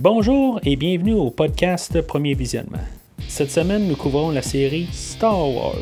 [0.00, 2.78] Bonjour et bienvenue au podcast Premier Visionnement.
[3.26, 5.74] Cette semaine, nous couvrons la série Star Wars.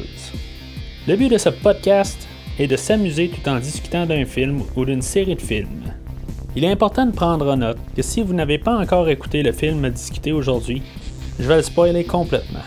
[1.07, 2.27] Le but de ce podcast
[2.59, 5.93] est de s'amuser tout en discutant d'un film ou d'une série de films.
[6.57, 9.53] Il est important de prendre en note que si vous n'avez pas encore écouté le
[9.53, 10.81] film à discuter aujourd'hui,
[11.39, 12.65] je vais le spoiler complètement.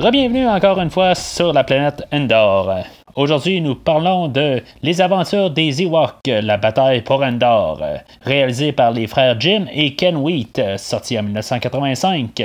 [0.00, 2.74] Rebienvenue encore une fois sur la planète Endor.
[3.16, 7.82] Aujourd'hui, nous parlons de Les aventures des Ewoks, la bataille pour Endor,
[8.22, 12.40] réalisé par les frères Jim et Ken Wheat, sorti en 1985,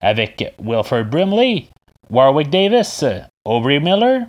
[0.00, 1.64] avec Wilford Brimley,
[2.10, 3.04] Warwick Davis,
[3.44, 4.26] Aubrey Miller,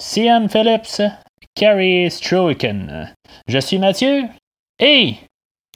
[0.00, 1.02] Cian Phillips,
[1.54, 3.14] Carrie Struiken.
[3.46, 4.24] Je suis Mathieu
[4.80, 5.14] et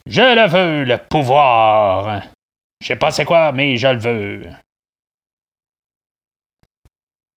[0.05, 2.23] je le veux, le pouvoir.
[2.81, 4.41] Je sais pas c'est quoi, mais je le veux.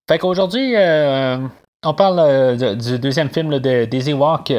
[0.08, 1.46] Fait qu'aujourd'hui, euh,
[1.84, 4.52] on parle euh, du deuxième film de, des Ewoks.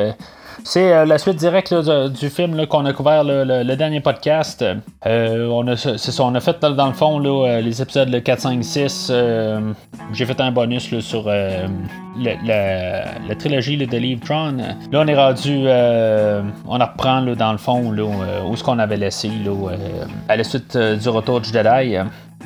[0.64, 4.64] C'est euh, la suite directe du film qu'on a couvert le, dernier podcast.
[5.06, 9.12] on, a, ça, on a fait dans, le fond les épisodes 4, 5, 6.
[10.14, 11.68] J'ai fait un bonus sur la,
[13.38, 14.58] trilogie de Livre Tron.
[14.92, 15.68] Là, on est rendu.
[16.68, 17.94] on reprend dans le fond
[18.46, 19.30] où ce qu'on avait laissé
[20.28, 21.98] à la suite du retour du Jedi.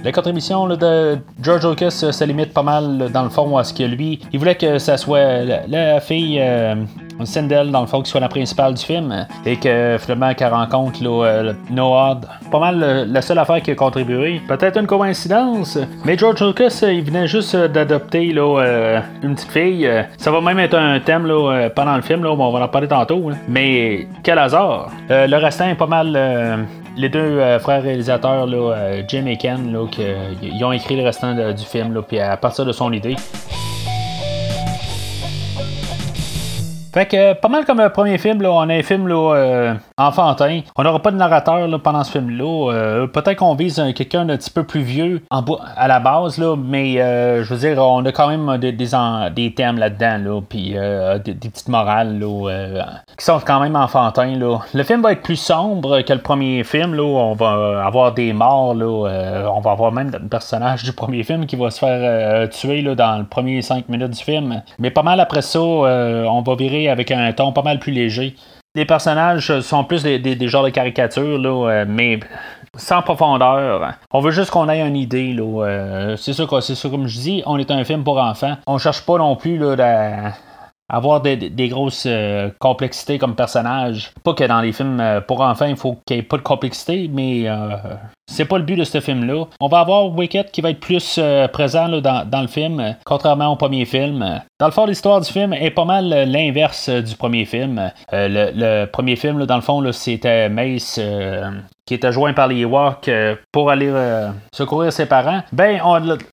[0.04, 3.74] La contribution de George Lucas euh, se limite pas mal dans le fond à ce
[3.74, 6.76] que lui, il voulait que ça soit la, fille euh,
[7.24, 11.00] Sindel dans le fond qui soit la principale du film et que finalement qu'elle rencontre
[11.06, 12.20] euh, Noah.
[12.52, 14.42] Pas mal la seule affaire qui a contribué.
[14.46, 19.90] Peut-être une coïncidence, mais George Lucas il venait juste d'adopter une petite fille.
[20.18, 21.30] Ça va même être un thème
[21.78, 23.32] pendant le film, là, on va en parler tantôt.
[23.48, 24.90] Mais quel hasard.
[25.10, 29.76] le restant est pas mal les deux euh, frères réalisateurs, euh, Jim et Ken,
[30.42, 33.16] ils ont écrit le restant du film, puis à partir de son idée.
[36.94, 39.74] Fait que pas mal comme le premier film, là, on a un film là, euh,
[39.98, 40.62] enfantin.
[40.76, 42.72] On n'aura pas de narrateur là, pendant ce film-là.
[42.72, 45.44] Euh, peut-être qu'on vise quelqu'un d'un petit peu plus vieux en,
[45.76, 49.54] à la base, là, mais euh, je veux dire, on a quand même des, des,
[49.56, 50.76] thèmes là-dedans, là, puis
[51.26, 52.86] des, petites morales là,
[53.18, 54.36] qui sont quand même enfantins.
[54.36, 54.60] Là.
[54.72, 56.94] Le film va être plus sombre que le premier film.
[56.94, 58.76] Là, on va avoir des morts.
[58.76, 62.84] Là, on va avoir même un personnage du premier film qui va se faire tuer
[62.84, 64.62] là, dans le premier 5 minutes du film.
[64.78, 68.36] Mais pas mal après ça, on va virer avec un ton pas mal plus léger.
[68.76, 72.20] Les personnages sont plus des, genres de caricatures, là, euh, mais
[72.76, 73.94] sans profondeur.
[74.12, 75.32] On veut juste qu'on ait une idée.
[75.32, 78.58] Là, euh, c'est sûr, c'est sûr, comme je dis, on est un film pour enfants.
[78.66, 80.34] On cherche pas non plus là,
[80.90, 84.12] avoir des, grosses euh, complexités comme personnage.
[84.24, 87.12] Pas que dans les films pour enfants, il faut qu'il n'y ait pas de complexité,
[87.14, 87.48] mais
[88.34, 89.46] c'est pas le but de ce film-là.
[89.60, 91.20] On va avoir Wicked qui va être plus
[91.52, 94.42] présent dans, dans, le film, contrairement au premier film.
[94.60, 97.92] Dans le fond, l'histoire du film est pas mal l'inverse du premier film.
[98.14, 101.52] Euh, le, premier film, dans le fond, c'était Mace euh,
[101.86, 103.92] qui était joint par les Ewoks euh, pour aller
[104.54, 105.42] secourir ses parents.
[105.52, 105.80] Ben,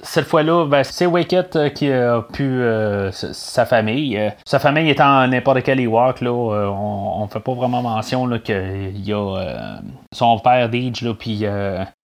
[0.01, 2.63] cette fois-là, ben, c'est Wicket qui a pu
[3.11, 4.33] sa famille.
[4.45, 9.13] sa famille étant n'importe quel Ewok, là, on, on, fait pas vraiment mention qu'il y
[9.13, 9.81] a
[10.13, 11.45] son père Deej, puis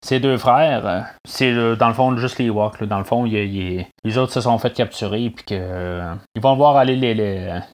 [0.01, 1.07] ses deux frères.
[1.27, 2.83] C'est dans le fond juste les Ewoks.
[2.83, 6.01] Dans le fond, les autres se sont fait capturer, puis que
[6.35, 7.13] ils vont voir aller les,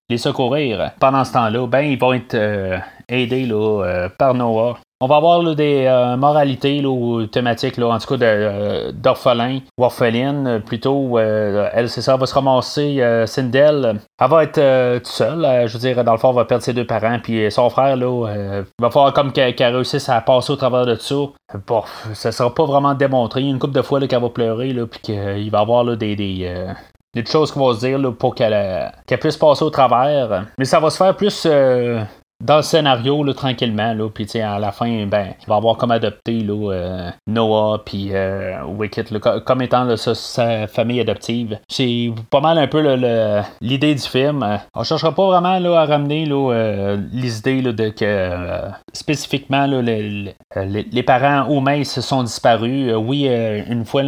[0.09, 0.91] les, secourir.
[0.99, 2.77] Pendant ce temps-là, ben, ils vont être euh,
[3.09, 4.77] aidés là, euh, par Noah.
[5.01, 9.84] On va avoir des euh, moralités là, ou thématiques, là, en tout cas d'orphelins ou
[9.84, 10.62] orphelines.
[10.66, 13.23] Plutôt, elle, c'est ça, va se ramasser.
[13.25, 15.67] Sindel, elle va être toute seule.
[15.67, 17.17] je veux dire, dans le fond, elle va perdre ses deux parents.
[17.22, 20.95] Puis son frère, là, il va falloir comme qu'elle réussisse à passer au travers de
[20.95, 21.16] ça.
[21.67, 23.41] Bon, ça sera pas vraiment démontré.
[23.41, 26.67] Une couple de fois qu'elle va pleurer, là, puis qu'il va avoir là, des, des,
[27.13, 30.45] des choses qu'on va se dire là, pour qu'elle puisse passer au travers.
[30.57, 32.01] Mais ça va se faire plus euh,
[32.41, 36.46] dans le scénario, tranquillement, là, puis à la fin, ben, il va avoir comme adopté
[36.50, 39.06] euh, Noah puis euh, Wicket
[39.46, 41.59] comme étant sa, famille adoptive.
[41.68, 42.81] C'est pas mal un peu
[43.62, 44.59] l'idée du film.
[44.74, 51.84] On cherchera pas vraiment à ramener euh, les idées de que spécifiquement les, parents ou
[51.84, 52.93] se sont disparus.
[52.96, 53.28] oui,
[53.70, 54.03] une fois,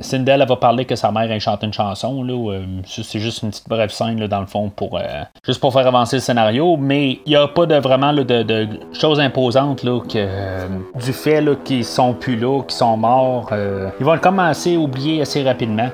[0.00, 2.24] Cindel va parler que sa mère a chanté une chanson.
[2.86, 5.00] c'est juste une petite brève scène dans le fond pour
[5.44, 9.20] juste pour faire avancer le scénario, mais il y a pas de vraiment de, choses
[9.20, 13.48] imposantes là, que, euh, du fait qu'ils sont plus là, qu'ils sont morts.
[13.52, 15.88] Euh, ils vont commencer à oublier assez rapidement.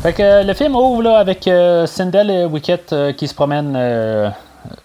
[0.00, 3.76] Fait que le film ouvre là, avec euh, Sindel et Wicket qui se promènent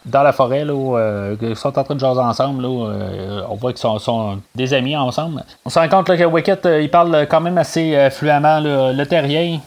[0.06, 2.64] dans la forêt, là, où, euh, ils sont en train de jaser ensemble.
[2.64, 5.44] Là, euh, on voit qu'ils sont, des amis ensemble.
[5.66, 9.60] On se rend compte que Wicket, euh, il parle quand même assez fluemment le terrien.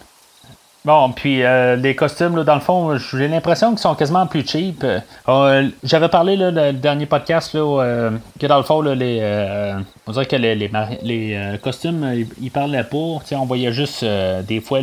[0.87, 1.43] Bon, puis
[1.79, 4.87] les costumes, dans le fond, j'ai l'impression qu'ils sont quasiment plus cheap.
[5.83, 9.21] J'avais parlé là, le dernier podcast là, que dans le fond, les,
[10.07, 13.19] on dirait que les, les, costumes, ils, parlaient pas.
[13.33, 14.05] on voyait juste
[14.47, 14.79] des fois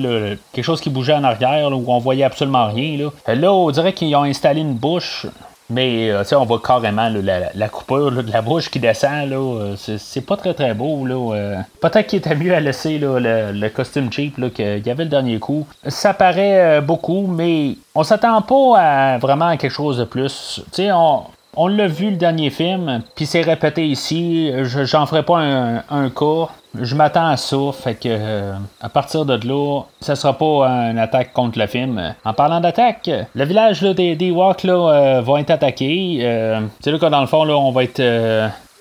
[0.52, 2.98] quelque chose qui bougeait en arrière où on voyait absolument rien.
[2.98, 5.26] Là, là on dirait qu'ils ont installé une bouche
[5.74, 9.30] mais euh, on voit carrément la, coupure de la bouche qui descend.
[9.30, 11.06] Là, euh, c'est, pas très très beau.
[11.06, 11.56] Là, euh.
[11.82, 15.66] Peut-être qu'il était mieux à laisser le, costume cheap qu'il y avait le dernier coup.
[15.88, 20.62] Ça paraît beaucoup, mais on s'attend pas à vraiment quelque chose de plus.
[20.80, 21.24] On,
[21.56, 24.52] on l'a vu le dernier film, puis c'est répété ici.
[24.64, 29.26] J'en ferai pas un, un cas je m'attends à ça, fait que euh, à partir
[29.26, 32.16] de là, ça sera pas une attaque contre le film.
[32.26, 36.20] En parlant d'attaque, le village des, des Walks là, euh, va être attaqué.
[36.22, 38.02] Euh, c'est là que dans le fond, là, on va être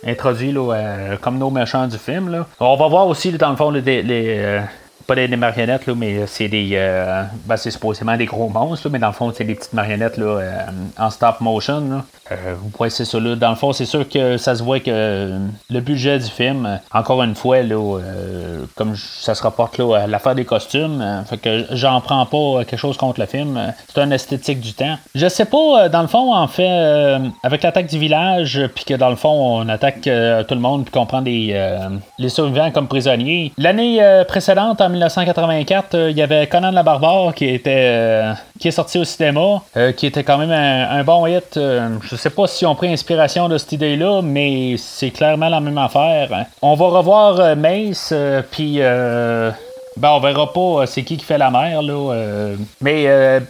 [0.07, 2.31] introduit là, comme nos méchants du film.
[2.31, 2.47] Là.
[2.61, 4.63] On va voir aussi dans le fond les
[5.07, 6.71] pas des, marionnettes, là, mais c'est des.
[7.47, 10.67] ben, c'est supposément des gros monstres, mais dans le fond, c'est des petites marionnettes là,
[10.99, 11.81] en stop motion.
[11.81, 12.05] Là.
[12.33, 13.21] Euh, c'est ça.
[13.21, 13.37] Là.
[13.37, 15.39] Dans le fond, c'est sûr que ça se voit que
[15.71, 20.07] le budget du film, encore une fois, là, euh, comme ça se rapporte là, à
[20.07, 23.73] l'affaire des costumes, euh, fait que j'en prends pas quelque chose contre le film.
[23.93, 24.97] C'est un esthétique du temps.
[25.15, 29.11] Je sais pas, dans le fond, en fait, avec l'attaque du village, puis que dans
[29.11, 31.59] le fond, on attaque tout le monde, puis qu'on prend des,
[32.19, 33.53] les survivants comme prisonniers.
[33.59, 38.23] L'année précédente, en 1984, il y avait Conan la Barbare qui était
[38.59, 39.63] qui est sorti au cinéma,
[39.97, 41.59] qui était quand même un, bon hit.
[41.59, 45.79] je sais pas si on pris inspiration de cette idée-là, mais c'est clairement la même
[45.79, 46.47] affaire.
[46.61, 48.77] On va revoir euh, Mace, euh, puis.
[48.79, 49.51] Euh,
[49.97, 52.55] ben, on verra pas c'est qui qui fait la mère, là.
[52.81, 53.07] mais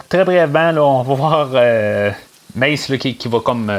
[0.09, 1.47] très brièvement, là, on va voir
[2.53, 3.71] Mace qui, va comme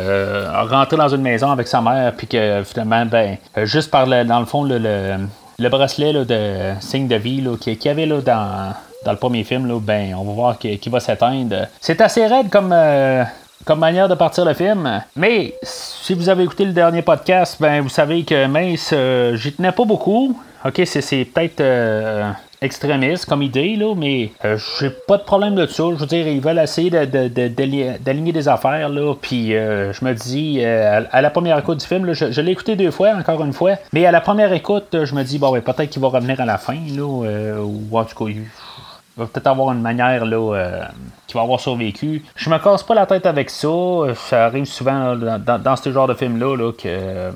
[0.70, 4.40] rentrer dans une maison avec sa mère, puis que finalement, ben, juste par le, dans
[4.40, 4.78] le fond, le,
[5.68, 9.78] bracelet de signe de vie qu'il qui y avait là, dans, le premier film, là,
[9.80, 11.66] ben, on va voir qu'il va s'éteindre.
[11.80, 12.72] C'est assez raide comme
[13.64, 15.02] comme manière de partir le film.
[15.16, 19.52] Mais si vous avez écouté le dernier podcast, ben vous savez que Mace, euh, j'y
[19.52, 20.38] tenais pas beaucoup.
[20.64, 22.30] Ok, c'est peut-être euh,
[22.60, 25.84] extrémiste comme idée, là, mais euh, j'ai pas de problème de ça.
[25.90, 31.20] Je veux dire, ils veulent essayer d'aligner des affaires, là, puis je me dis, à,
[31.20, 34.10] la première écoute du film, je, l'ai écouté deux fois, encore une fois, mais à
[34.10, 36.78] la première écoute, je me dis, bon, ben, peut-être qu'il va revenir à la fin,
[36.94, 38.44] là, ou en tout cas, il
[39.16, 40.84] va peut-être avoir une manière là, euh,
[41.26, 42.24] qui va avoir survécu.
[42.34, 43.68] Je me casse pas la tête avec ça.
[44.16, 47.30] Ça arrive souvent dans, dans, ce genre de film-là là, que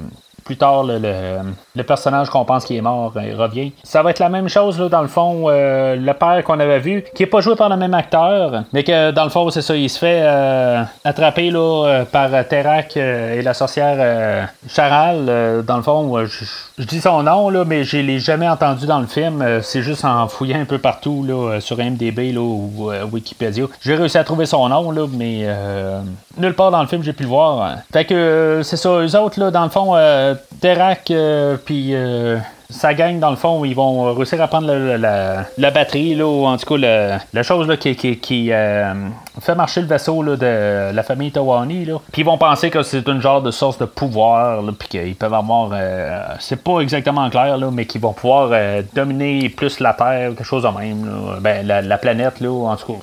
[0.49, 3.71] plus tard, le, personnage qu'on pense qui est mort il revient.
[3.85, 6.79] Ça va être la même chose, là, dans le fond, euh, le père qu'on avait
[6.79, 9.61] vu, qui est pas joué par le même acteur, mais que dans le fond, c'est
[9.61, 15.63] ça, il se fait euh, attraper là, euh, par Terak et la sorcière Charal.
[15.67, 19.07] dans le fond, je, dis son nom, là, mais je l'ai jamais entendu dans le
[19.07, 19.45] film.
[19.61, 23.67] c'est juste en fouillant un peu partout là, sur MDB là, ou Wikipédia.
[23.83, 25.47] J'ai réussi à trouver son nom, là, mais
[26.39, 27.77] nulle part dans le film, j'ai pu le voir.
[27.93, 29.95] Fait que c'est ça, eux autres, là, dans le fond,
[30.61, 32.39] Terak, euh, puis euh,
[32.71, 36.57] sa gang, dans le fond, ils vont réussir à prendre la, batterie, là, ou en
[36.57, 38.95] tout cas la chose là, qui, euh,
[39.41, 41.87] fait marcher le vaisseau de la famille Tawani.
[42.13, 45.35] Puis ils vont penser que c'est une genre de source de pouvoir, puis qu'ils peuvent
[45.35, 45.71] avoir.
[46.41, 48.51] c'est pas exactement clair, là, mais qu'ils vont pouvoir
[48.95, 51.39] dominer plus la Terre, quelque chose de même.
[51.41, 52.99] Ben, la, la, planète, là, en tout cas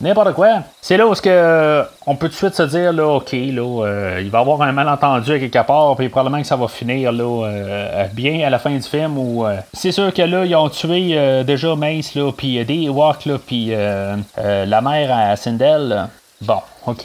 [0.00, 0.62] n'importe quoi.
[0.80, 3.84] C'est là où que, euh, on peut tout de suite se dire, là, OK, là,
[3.84, 6.68] euh, il va y avoir un malentendu à quelque part, puis probablement que ça va
[6.68, 9.18] finir là, euh, bien à la fin du film.
[9.18, 13.38] Ou c'est sûr que là, ils ont tué déjà Mace, là, puis des Walk, là,
[13.44, 16.08] puis la mère à Sindel.
[16.42, 17.02] Bon, OK.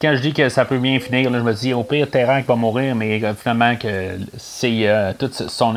[0.00, 2.40] quand je dis que ça peut bien finir, là, je me dis au pire, Terran
[2.46, 5.74] va mourir, mais finalement que c'est toute son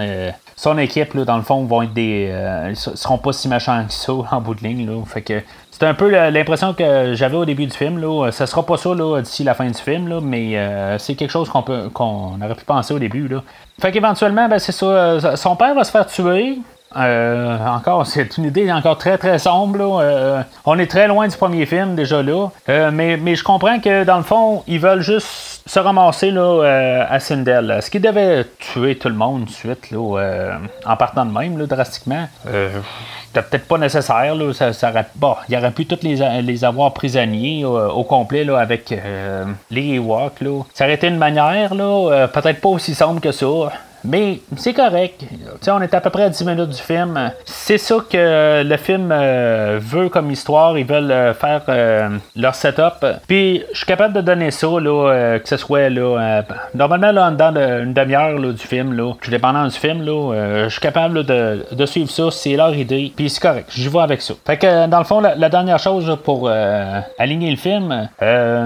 [0.62, 2.30] son équipe, là, dans le fond, vont être des.
[2.32, 4.86] Euh, seront pas si méchants que ça en bout de ligne.
[4.86, 5.04] Là.
[5.08, 5.42] Fait que
[5.72, 7.98] c'est un peu l'impression que j'avais au début du film.
[7.98, 8.30] Là.
[8.32, 8.92] Ça sera pas ça
[9.22, 12.54] d'ici la fin du film, là, mais euh, c'est quelque chose qu'on peut qu'on aurait
[12.54, 13.28] pu penser au début.
[13.28, 13.42] Là.
[13.82, 14.86] Fait qu'éventuellement, ben, c'est ça.
[14.86, 16.60] Euh, son père va se faire tuer.
[16.96, 19.78] Encore, c'est une idée encore très très sombre.
[19.78, 20.44] Là.
[20.66, 22.50] on est très loin du premier film déjà là.
[22.92, 27.06] mais, mais je comprends que dans le fond, ils veulent juste se ramasser là, euh,
[27.08, 27.80] à Sindel.
[27.82, 30.56] Ce qui devait tuer tout le monde de suite, là, euh,
[30.86, 32.28] en partant de même, là, drastiquement?
[32.48, 32.70] Euh,
[33.28, 34.36] c'était peut-être pas nécessaire.
[34.36, 38.94] Là, ça, bon, il aurait pu tous les, les avoir prisonniers au complet là, avec
[39.70, 40.42] les Ewoks.
[40.42, 40.64] Là.
[40.74, 43.46] Ça aurait été une manière, là, peut-être pas aussi sombre que ça.
[44.04, 45.24] Mais c'est correct.
[45.62, 47.32] sais, on est à peu près à 10 minutes du film.
[47.46, 50.78] C'est ça que le film euh, veut comme histoire.
[50.78, 53.06] Ils veulent euh, faire euh, leur setup.
[53.28, 56.44] Puis je suis capable de donner ça, là, que ce soit là,
[56.74, 58.94] normalement là, en dedans d'une demi-heure du film.
[58.94, 60.02] Là, je suis dépendant du film.
[60.04, 62.32] Là, je suis capable de, de, suivre ça.
[62.32, 63.12] C'est leur idée.
[63.16, 63.70] Puis c'est correct.
[63.74, 64.34] J'y vais avec ça.
[64.46, 66.50] Fait que dans le fond, la, dernière chose pour
[67.20, 68.10] aligner le film,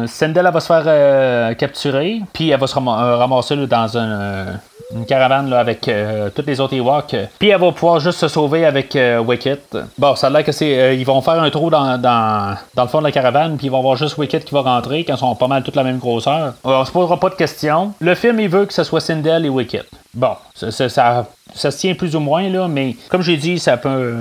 [0.07, 2.21] Sendel va se faire capturer.
[2.33, 4.45] Puis elle va se ramasser dans un
[4.93, 7.15] une caravane là, avec euh, toutes les autres Ewoks.
[7.39, 9.77] Puis elle va pouvoir juste se sauver avec euh, Wicket.
[9.97, 10.79] Bon, ça a l'air que c'est.
[10.79, 13.67] Euh, ils vont faire un trou dans, dans, dans, le fond de la caravane, puis
[13.67, 15.83] ils vont avoir juste Wicket qui va rentrer quand ils sont pas mal toute la
[15.83, 16.53] même grosseur.
[16.63, 17.93] on se posera pas de questions.
[17.99, 19.85] Le film, il veut que ce soit Sindel et Wicket.
[20.13, 24.13] Bon, ça, ça, se tient plus ou moins, là, mais comme j'ai dit, ça peut.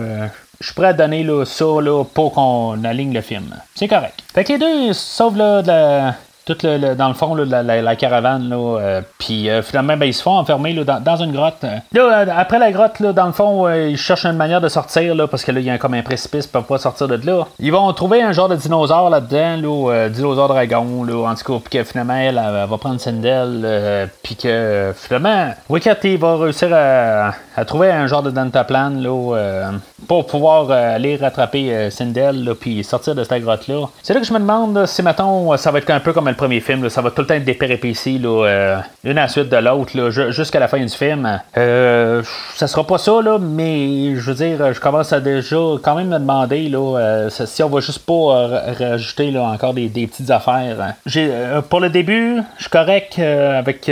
[0.60, 3.54] je suis prêt à donner là, ça là, pour qu'on aligne le film.
[3.74, 4.22] C'est correct.
[4.34, 6.14] Fait que les deux sauvent là, de la,
[6.46, 10.06] tout le, dans le fond, là, la, la, caravane, là, euh, puis euh, finalement, ben,
[10.06, 11.62] ils se font enfermer là, dans, une grotte.
[11.62, 15.14] Là, euh, après la grotte, là, dans le fond, ils cherchent une manière de sortir,
[15.14, 17.16] là, parce que là, il y a comme un précipice, ils peuvent pas sortir de
[17.26, 17.46] là.
[17.58, 21.60] Ils vont trouver un genre de dinosaure là-dedans, là, dinosaure dragon, là, en tout cas,
[21.64, 27.64] puis que finalement, elle, va prendre Sindel, puis que finalement, Wicket, va réussir à, à,
[27.64, 29.70] trouver un genre de dentaplan, là,
[30.06, 33.86] pour pouvoir aller rattraper Sindel, puis sortir de cette grotte-là.
[34.02, 36.60] C'est là que je me demande si, mettons, ça va être un peu comme premier
[36.60, 39.48] film, ça va tout le temps être des péripéties, là, euh, une à la suite
[39.48, 41.40] de l'autre, jusqu'à la fin du film.
[41.56, 42.22] Euh,
[42.54, 46.08] ça sera pas ça, là, mais je veux dire, je commence à déjà quand même
[46.08, 50.94] me demander là, euh, si on va juste pas rajouter là, encore des, petites affaires.
[51.06, 51.30] J'ai,
[51.68, 53.90] pour le début, je suis correct avec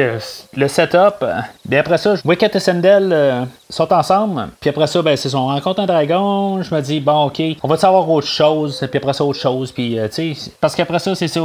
[0.57, 1.25] le setup.
[1.69, 4.49] Mais après ça, Wicket et Sendel sont ensemble.
[4.61, 6.63] Puis après ça, ben, c'est son rencontre un dragon.
[6.63, 8.79] Je me dis, bon, ok, on va savoir autre chose?
[8.91, 9.73] Puis après ça, autre chose.
[9.73, 11.41] Puis, tu sais, parce qu'après ça, c'est ça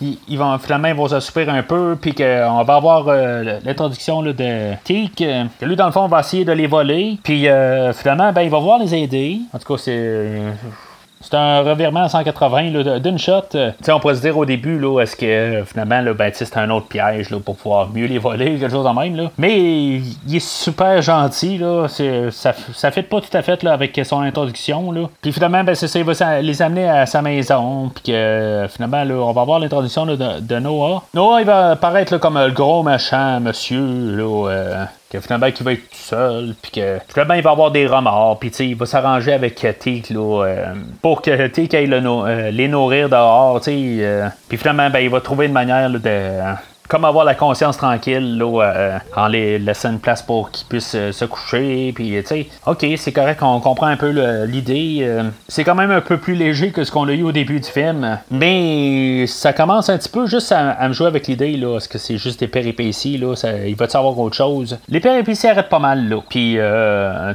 [0.00, 4.74] ils, vont finalement ils vont se un peu, puis qu'on va avoir euh, l'introduction de
[4.84, 8.42] Teak, que lui dans le fond va essayer de les voler, puis euh, finalement ben
[8.42, 9.40] il va voir les aider.
[9.52, 10.40] En tout cas c'est
[11.20, 13.42] c'est un revirement à 180 d'une shot.
[13.54, 16.70] Euh, on pourrait se dire au début, est-ce que euh, finalement, là, ben, c'est un
[16.70, 19.16] autre piège pour pouvoir mieux les voler, quelque chose de même.
[19.16, 19.30] Là.
[19.38, 21.58] Mais il est super gentil.
[21.58, 21.86] Là.
[22.30, 24.92] Ça, ça fait pas tout à fait avec son introduction.
[24.92, 25.08] Là.
[25.20, 27.90] Puis finalement, ben, c'est ça, il va les amener à sa maison.
[27.94, 31.02] Puis que finalement, là, on va voir l'introduction de, Noah.
[31.14, 34.16] Noah, il va apparaître là, comme le gros machin monsieur.
[34.16, 37.72] Là, euh, que finalement il va être tout seul, puis que finalement il va avoir
[37.72, 42.50] des remords, puis il va s'arranger avec Teak là, euh, pour que Teak aille euh,
[42.52, 45.98] les nourrir dehors, euh, puis finalement ben, il va trouver une manière de
[46.90, 50.96] comme avoir la conscience tranquille là, euh, en les laissant une place pour qu'ils puissent
[50.96, 51.92] euh, se coucher.
[51.94, 54.10] Puis, tu sais, ok, c'est correct, on comprend un peu
[54.44, 54.98] l'idée.
[55.02, 57.60] Euh, c'est quand même un peu plus léger que ce qu'on a eu au début
[57.60, 58.18] du film.
[58.32, 61.56] Mais ça commence un petit peu juste à, me jouer avec l'idée.
[61.56, 63.34] là Est-ce que c'est juste des péripéties là,
[63.66, 64.76] Il va savoir autre chose?
[64.88, 66.08] Les péripéties arrêtent pas mal.
[66.08, 66.58] là Puis,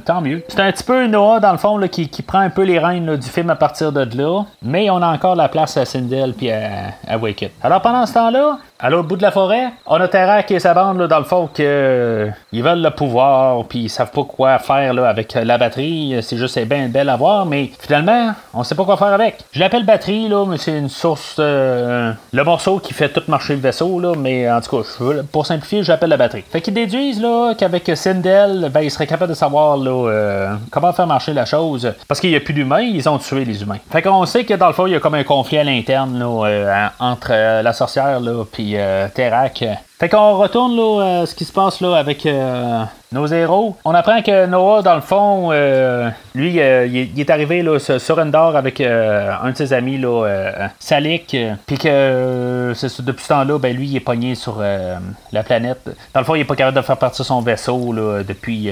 [0.03, 0.43] tant mieux.
[0.49, 3.15] C'est un petit peu Noah, dans le fond, là, qui, prend un peu les rênes
[3.15, 4.43] du film à partir de là.
[4.61, 7.51] Mais on a encore la place à Sindel puis à, à Wicked.
[7.63, 10.73] Alors, pendant ce temps-là, à l'autre bout de la forêt, on a Terrac et sa
[10.73, 14.23] bande, là, dans le fond, que euh, ils veulent le pouvoir, puis ils savent pas
[14.23, 16.17] quoi faire là, avec la batterie.
[16.21, 19.37] C'est juste bien belle à voir, mais finalement, on sait pas quoi faire avec.
[19.53, 21.37] Je l'appelle batterie, là, mais c'est une source.
[21.39, 25.45] Euh, le morceau qui fait tout marcher le vaisseau, là, mais en tout cas, pour
[25.45, 26.43] simplifier, j'appelle la batterie.
[26.49, 30.91] Fait qu'ils déduisent là, qu'avec Sindel, ben, ils seraient capables de savoir là, euh, comment
[30.91, 31.93] faire marcher la chose.
[32.09, 33.79] Parce qu'il n'y a plus d'humains, ils ont tué les humains.
[33.89, 36.19] Fait qu'on sait que dans le fond, il y a comme un conflit à l'interne
[36.19, 39.63] là, entre la sorcière là, puis euh, Terak.
[39.99, 42.83] Fait qu'on retourne là, ce qui se passe là avec euh,
[43.15, 43.75] nos héros.
[43.85, 48.19] On apprend que Noah, dans le fond, euh, lui, euh, il, est arrivé là, sur
[48.19, 51.35] Endor avec euh, un de ses amis, là, Salik.
[51.65, 54.61] Puis que depuis ce temps-là, ben, lui, il est pogné sur
[55.31, 55.89] la planète.
[56.13, 58.69] Dans le fond, il est pas capable de faire partir son vaisseau là, depuis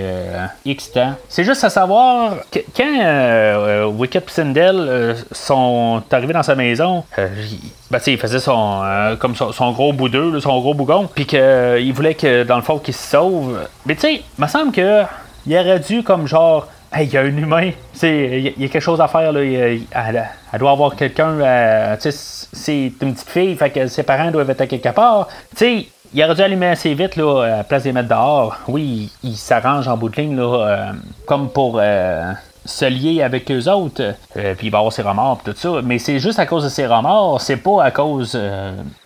[0.65, 1.13] X temps.
[1.29, 8.17] C'est juste à savoir que quand Wicked Sindel sont arrivés dans sa maison, ben, il
[8.17, 8.81] faisait son,
[9.19, 11.09] comme son, gros boudeux, son gros bougon.
[11.13, 13.59] Puis qu'il voulait que, dans le fond, qu'il se sauve.
[13.85, 15.03] Mais tu sais, me semble que
[15.45, 16.67] il aurait dû comme genre
[17.01, 17.71] il y a un humain,
[18.03, 20.27] il y, a quelque chose à faire, là, elle,
[20.59, 24.89] doit avoir quelqu'un, euh, c'est une petite fille, fait que ses parents doivent être quelque
[24.89, 25.27] part.
[25.55, 28.55] sais il aurait dû allumer assez vite là, à la place des mettre dehors.
[28.67, 30.91] Oui, il, s'arrange en bout de ligne, là, euh,
[31.25, 32.31] comme pour euh,
[32.65, 35.81] se lier avec eux autres, puis il avoir ses remords tout ça.
[35.83, 38.39] Mais c'est juste à cause de ses remords, c'est pas à cause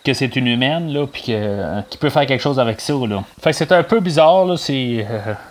[0.04, 1.34] que c'est une humaine, là, puis
[1.90, 3.22] qui peut faire quelque chose avec ça, là.
[3.42, 5.06] Fait que c'est un peu bizarre, là, c'est...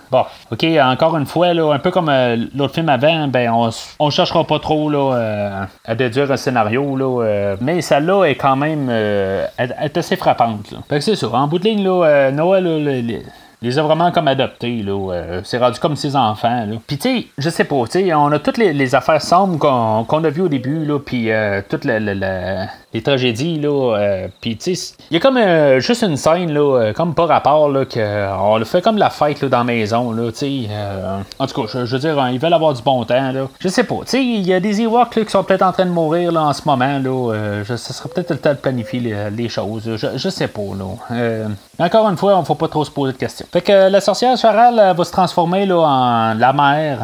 [0.09, 3.69] Bon, ok, encore une fois, là, un peu comme euh, l'autre film avant, ben on,
[3.99, 8.35] on cherchera pas trop là, euh, à déduire un scénario, là, euh, mais celle-là est
[8.35, 10.73] quand même est assez frappante.
[10.87, 11.27] Fait que c'est ça.
[11.33, 13.21] En bout de ligne, là, Noël,
[13.61, 14.83] les a vraiment comme adoptés.
[14.83, 16.65] Là, c'est rendu comme ses enfants.
[16.65, 16.77] Là.
[16.85, 19.57] Puis tu sais, je sais pas, tu sais, on a toutes les, affaires sombres
[20.07, 21.29] qu'on, a vues au début, là, puis
[21.69, 21.85] toutes
[22.93, 24.27] les tragédies, là.
[24.39, 25.39] puis tu sais, il y a comme
[25.79, 29.49] juste une scène, là, comme par rapport, là, qu'on le fait comme la fête là,
[29.49, 30.69] dans la maison, là, tu sais.
[31.37, 33.47] en tout cas, je, veux dire, ils veulent avoir du bon temps, là.
[33.59, 35.85] Je sais pas, tu sais, il y a des Ewoks qui sont peut-être en train
[35.85, 37.63] de mourir là, en ce moment, là.
[37.65, 39.83] ce serait peut-être le temps de planifier les, choses.
[39.95, 41.47] Je, sais pas, là.
[41.79, 43.45] encore une fois, on ne faut pas trop se poser de questions.
[43.51, 46.99] Fait que la sorcière Charal va se transformer là, en la mère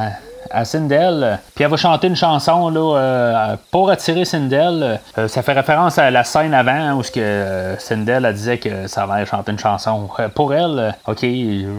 [0.50, 5.00] à Sindel, puis elle va chanter une chanson là, euh, pour attirer Sindel.
[5.18, 9.06] Euh, ça fait référence à la scène avant où ce euh, Sindel disait que ça
[9.06, 10.10] va chanter une chanson.
[10.36, 11.26] pour elle, ok,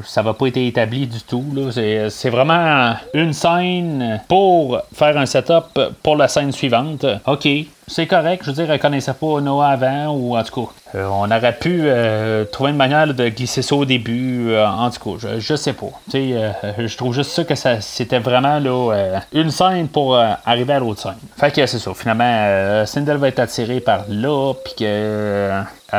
[0.04, 1.44] ça va pas être établi du tout.
[1.72, 7.06] C'est, vraiment une scène pour faire un setup pour la scène suivante.
[7.26, 7.46] Ok,
[7.86, 8.42] c'est correct.
[8.44, 11.56] Je veux dire, elle connaissait pas Noah avant, ou en tout cas, euh, on aurait
[11.56, 14.50] pu euh, trouver une manière de glisser ça au début.
[14.50, 15.86] Euh, en tout cas, je, sais pas.
[16.12, 21.00] je trouve juste ça que ça c'était vraiment là, une scène pour arriver à l'autre
[21.00, 21.18] scène.
[21.36, 21.92] Fait que c'est ça.
[21.94, 25.50] Finalement, Sindel va être attiré par là, puis que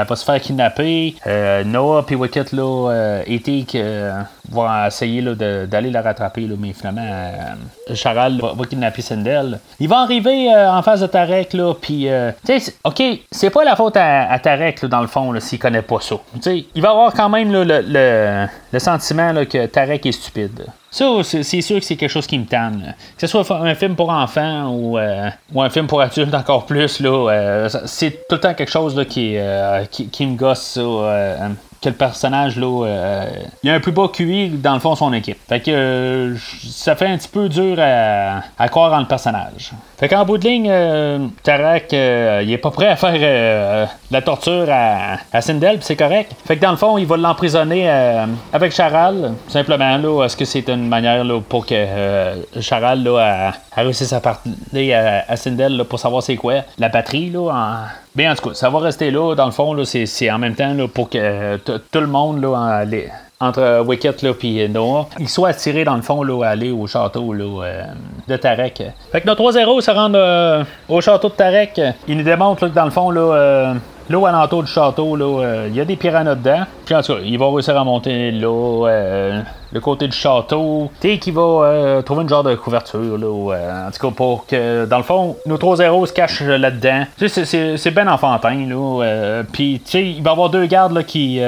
[0.01, 1.15] elle va se faire kidnapper.
[1.65, 3.77] Noah puis Wicket là, Ethic
[4.49, 7.07] vont essayer d'aller la rattraper, là, mais finalement,
[7.93, 9.59] Charal va, kidnapper Sindel.
[9.79, 12.07] Il va arriver en face de Tarek, là, puis,
[12.45, 15.99] tu sais, ok, c'est pas la faute à, Tarek, dans le fond, s'il connaît pas
[15.99, 16.15] ça.
[16.45, 18.47] il va avoir quand même le,
[18.79, 20.65] sentiment que Tarek est stupide.
[20.95, 22.95] Ça, c'est sûr que c'est quelque chose qui me tanne.
[23.17, 27.01] Que ce soit un film pour enfants ou, euh, un film pour adultes encore plus,
[27.03, 30.79] euh, c'est tout le temps quelque chose qui, euh, qui, me gosse.
[30.79, 30.79] Ça,
[31.89, 33.29] le personnage, là, euh,
[33.63, 35.37] il a un plus bas QI dans le fond son équipe.
[35.47, 39.71] Fait que euh, ça fait un petit peu dur à, croire en le personnage.
[39.97, 44.67] Fait qu'en bout de ligne, euh, Tarak, il est pas prêt à faire la torture
[44.69, 46.31] à, Sindel, c'est correct.
[46.45, 47.89] Fait que dans le fond, il va l'emprisonner
[48.51, 49.33] avec Charal.
[49.47, 51.75] Simplement, là, est-ce que c'est une manière là, pour que
[52.59, 57.51] Charal là, a, réussi à parler à, Sindel pour savoir c'est quoi la batterie là,
[57.51, 59.35] en Bien, en tout cas, ça va rester là.
[59.35, 62.85] Dans le fond, c'est en même temps là, pour que euh, tout le monde, là,
[63.41, 67.33] entre Wicket et Noah, ils soient attirés dans le fond là, à aller au château
[67.33, 67.83] là, euh,
[68.29, 68.83] de Tarek.
[69.11, 71.81] Fait que nos 3-0 se rendent euh, au château de Tarek.
[72.07, 73.75] Ils nous démontrent que dans le fond, là,
[74.07, 76.65] L'eau alentour du château, là, il y a des piranhas dedans.
[76.85, 78.87] Puis en tout cas, ils vont réussir à monter l'eau
[79.75, 80.89] le côté du château.
[81.01, 84.45] Tu qui va euh, trouver une genre de couverture, là, euh, en tout cas, pour
[84.45, 87.03] que, dans le fond, nos trois héros se cachent là-dedans.
[87.17, 89.03] Tu sais, c'est bien enfantin, là.
[89.03, 91.41] Euh, Puis, tu sais, il va y avoir deux gardes, là, qui,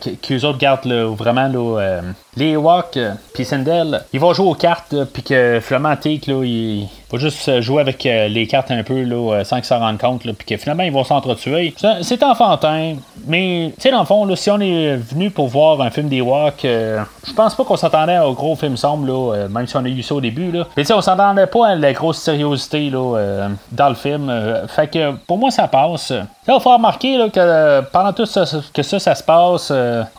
[0.00, 2.00] qui, qui, eux autres gardent, là, vraiment, là,
[2.38, 2.98] les Ewok,
[3.32, 7.62] puis Sindel, ils vont jouer aux cartes, puis que finalement, Teak, là, il va juste
[7.62, 10.82] jouer avec les cartes un peu, là, sans qu'ils s'en rendent compte, puis que finalement,
[10.82, 11.74] ils vont s'entretuer.
[12.02, 15.80] C'est enfantin, mais, tu sais, dans le fond, là, si on est venu pour voir
[15.80, 19.48] un film des Ewok, je pense pas qu'on s'attendait au gros film sombre, là, euh,
[19.48, 20.50] même si on a eu ça au début.
[20.50, 20.66] Là.
[20.76, 24.30] Mais on s'attendait pas à la grosse sériosité euh, dans le film.
[24.30, 26.10] Euh, fait que pour moi, ça passe.
[26.10, 29.72] Là, il faut remarquer que pendant tout ça, que ça, ça se passe,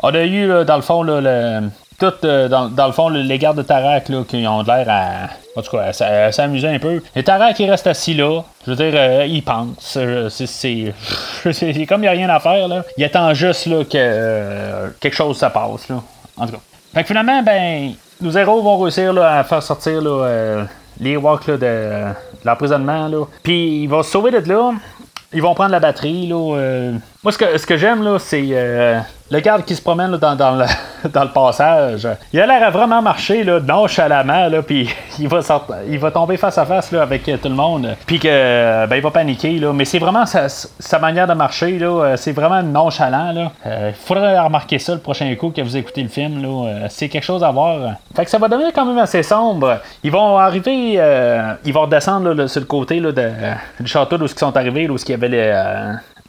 [0.04, 3.64] on a eu dans le fond le, tout dans, dans, le fond les gardes de
[3.64, 5.94] Tarak là, qui ont l'air à en tout cas
[6.32, 9.98] s'amuser un peu et Tarak qui reste assis là je veux dire il pense
[10.30, 10.94] c'est
[11.88, 15.38] comme il n'y a rien à faire là il attend juste là, que quelque chose
[15.40, 16.02] se passe là
[16.38, 16.60] en tout cas
[16.98, 20.64] fait que finalement, ben, nos héros vont réussir à faire sortir euh,
[21.00, 22.06] les walks de,
[22.44, 23.28] l'emprisonnement.
[23.44, 24.72] Puis ils vont se sauver de là.
[25.32, 26.26] Ils vont prendre la batterie.
[26.26, 26.94] Là, euh.
[27.24, 30.36] Moi, ce que, ce que j'aime, là, c'est euh, le garde qui se promène dans,
[30.36, 30.66] dans, le,
[31.10, 35.40] dans, le, passage, il a l'air à vraiment marcher là, nonchalamment, là, puis il va,
[35.90, 38.96] il va tomber face à face là, avec euh, tout le monde, puis que ben,
[38.96, 39.60] il va paniquer.
[39.60, 43.34] Là, mais c'est vraiment sa, sa, manière de marcher, là, euh, c'est vraiment nonchalant.
[43.66, 46.42] Il euh, faudrait remarquer ça le prochain coup que vous écoutez le film.
[46.42, 47.96] Là, c'est quelque chose à voir.
[48.16, 49.80] Fait que ça va devenir quand même assez sombre.
[50.04, 51.00] Ils vont arriver,
[51.66, 54.96] ils vont redescendre là, sur le côté là, du château d'où ils sont arrivés, où
[54.96, 55.52] il y avait les,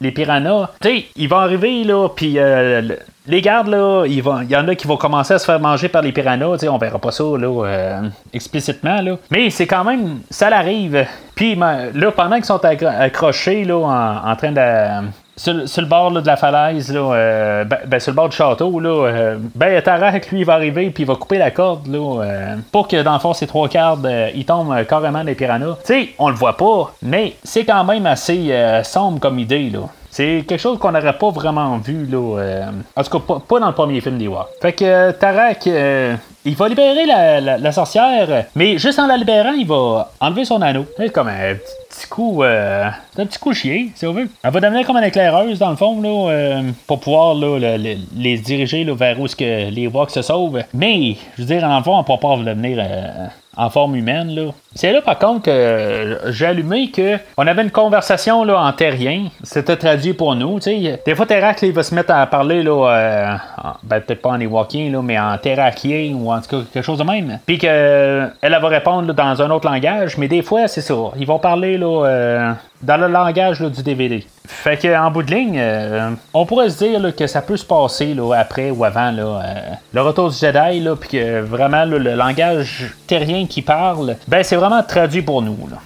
[0.01, 0.69] les piranhas.
[0.81, 2.81] Tu sais, ils vont arriver, là, puis euh,
[3.27, 6.01] les gardes, là, il y en a qui vont commencer à se faire manger par
[6.01, 6.53] les piranhas.
[6.53, 8.01] Tu sais, on verra pas ça, là, euh,
[8.33, 9.17] explicitement, là.
[9.29, 11.05] Mais c'est quand même, ça l'arrive.
[11.39, 16.35] Puis là, pendant qu'ils sont accrochés, là, en, train de sur, le bord de la
[16.35, 20.39] falaise, là, euh, ben, ben, sur le bord du château, là, euh, ben, Tarak, lui,
[20.39, 23.33] il va arriver puis il va couper la corde là, pour que dans le fond,
[23.33, 25.77] ces trois cordes, ils tombent carrément des piranhas.
[25.85, 29.69] Tu sais, on le voit pas, mais c'est quand même assez sombre comme idée.
[29.69, 29.83] Là.
[30.11, 32.39] C'est quelque chose qu'on n'aurait pas vraiment vu, là.
[32.39, 34.29] Euh, en tout cas, pas, dans le premier film des
[34.61, 39.51] Fait que euh, Tarak, euh, il va libérer la, sorcière, mais juste en la libérant,
[39.51, 40.85] il va enlever son anneau.
[40.97, 44.29] C'est comme un petit coup, euh, un petit coup chier, si on veut.
[44.43, 48.37] Elle va devenir comme une éclaireuse, dans le fond, là, euh, pour pouvoir là, les
[48.37, 50.63] diriger vers où que les Walks se sauvent.
[50.73, 53.95] Mais, je veux dire, dans le fond, on ne pourra pas devenir euh, en forme
[53.95, 54.33] humaine.
[54.33, 54.51] Là.
[54.75, 59.25] C'est là, par contre, que j'ai allumé qu'on avait une conversation là, en terrien.
[59.41, 60.59] C'était traduit pour nous.
[60.59, 63.35] Des fois, Terrac, il va se mettre à parler, là, euh,
[63.83, 66.99] ben, peut-être pas en Ewokien, là, mais en terracien ou en tout cas quelque chose
[66.99, 67.39] de même.
[67.45, 70.95] Puis qu'elle elle va répondre dans un autre langage, mais des fois, c'est ça.
[71.17, 72.51] Ils vont parler là, euh,
[72.83, 74.23] dans le langage du DVD.
[74.47, 78.13] Fait qu'en bout de ligne, euh, on pourrait se dire que ça peut se passer
[78.13, 79.41] là, après ou avant là,
[79.93, 84.83] le retour du Jedi, puis que vraiment le langage terrien qui parle, ben c'est vraiment
[84.83, 85.57] traduit pour nous.
[85.69, 85.77] Là.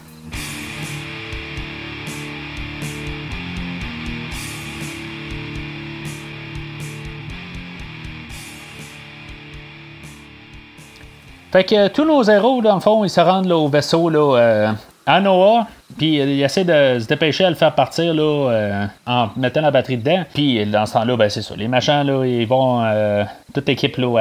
[11.54, 14.72] Fait que tous nos héros, dans le fond, ils se rendent au vaisseau là, euh,
[15.06, 15.68] à Noah.
[15.97, 19.71] Puis il essaie de se dépêcher à le faire partir là, euh, en mettant la
[19.71, 20.23] batterie dedans.
[20.34, 21.56] Puis dans ce temps-là, ben, c'est ça.
[21.56, 22.84] Les machins, là, ils vont.
[22.84, 24.17] Euh, toute l'équipe là,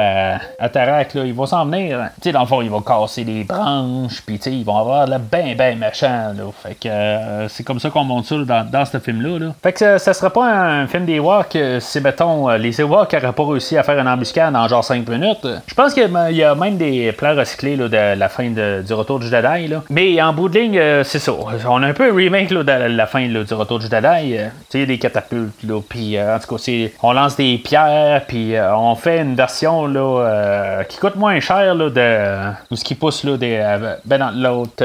[0.59, 2.09] à, à Tarak, là, ils vont s'en venir.
[2.15, 4.21] Tu sais, dans le fond, ils vont casser des branches.
[4.25, 6.33] Puis ils vont avoir le ben, ben machin.
[6.33, 6.43] Là.
[6.61, 9.39] Fait que euh, c'est comme ça qu'on monte ça dans, dans ce film-là.
[9.39, 9.55] Là.
[9.63, 13.45] Fait que ça, sera pas un film des Ewoks si, mettons, les Ewoks n'auraient pas
[13.45, 15.47] réussi à faire une embuscade en genre 5 minutes.
[15.65, 19.19] Je pense qu'il y a même des plans recyclés là, de la fin du retour
[19.19, 19.67] du Jedi.
[19.67, 19.81] Là.
[19.89, 21.33] Mais en bout de ligne, c'est ça
[21.67, 24.37] on a un peu un remake là, de la fin du retour du Jedi.
[24.37, 26.71] Euh, tu sais, des catapultes, là, puis euh, en tout cas,
[27.01, 31.75] on lance des pierres, puis euh, on fait une version là, qui coûte moins cher
[31.75, 33.63] là, de ce qui pousse là, des,
[34.05, 34.83] ben dans l'autre.